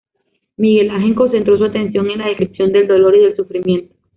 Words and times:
Miguel 0.57 0.89
Ángel 0.89 1.13
concentró 1.13 1.59
su 1.59 1.65
atención 1.65 2.09
en 2.09 2.17
la 2.17 2.29
descripción 2.29 2.71
del 2.71 2.87
dolor 2.87 3.15
y 3.15 3.19
del 3.19 3.35
sufrimiento. 3.35 3.93